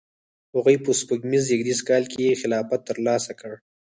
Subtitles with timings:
[0.55, 3.53] هغوی په سپوږمیز زیږدیز کال کې خلافت ترلاسه کړ.